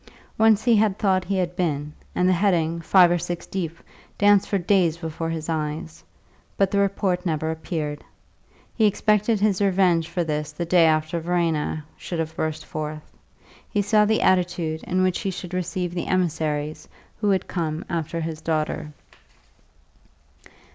Once 0.35 0.63
he 0.63 0.79
thought 0.83 1.25
he 1.25 1.37
had 1.37 1.55
been, 1.55 1.93
and 2.15 2.27
the 2.27 2.33
headings, 2.33 2.83
five 2.83 3.11
or 3.11 3.19
six 3.19 3.45
deep, 3.45 3.77
danced 4.17 4.49
for 4.49 4.57
days 4.57 4.97
before 4.97 5.29
his 5.29 5.47
eyes; 5.47 6.03
but 6.57 6.71
the 6.71 6.79
report 6.79 7.23
never 7.23 7.51
appeared. 7.51 8.03
He 8.75 8.85
expected 8.87 9.39
his 9.39 9.61
revenge 9.61 10.07
for 10.09 10.23
this 10.23 10.53
the 10.53 10.65
day 10.65 10.85
after 10.87 11.19
Verena 11.19 11.85
should 11.97 12.17
have 12.17 12.35
burst 12.35 12.65
forth; 12.65 13.11
he 13.69 13.83
saw 13.83 14.05
the 14.05 14.23
attitude 14.23 14.81
in 14.85 15.03
which 15.03 15.19
he 15.19 15.29
should 15.29 15.53
receive 15.53 15.93
the 15.93 16.07
emissaries 16.07 16.87
who 17.19 17.27
would 17.27 17.47
come 17.47 17.85
after 17.87 18.21
his 18.21 18.41
daughter. 18.41 18.91